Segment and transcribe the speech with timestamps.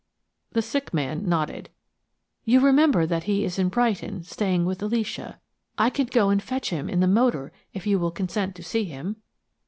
[0.53, 1.69] The sick man nodded.
[2.43, 5.39] "You remember that he is in Brighton, staying with Alicia.
[5.77, 8.85] I can go and fetch him in the motor if you will consent to see
[8.85, 9.17] him."